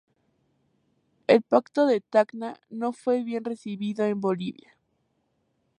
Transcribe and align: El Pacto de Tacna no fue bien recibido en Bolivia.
El 1.27 1.43
Pacto 1.43 1.85
de 1.85 2.01
Tacna 2.01 2.59
no 2.71 2.91
fue 2.91 3.21
bien 3.23 3.43
recibido 3.45 4.03
en 4.03 4.19
Bolivia. 4.19 4.75